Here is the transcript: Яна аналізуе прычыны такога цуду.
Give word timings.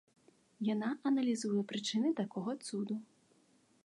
Яна 0.67 0.87
аналізуе 1.09 1.61
прычыны 1.71 2.09
такога 2.21 2.51
цуду. 2.67 2.95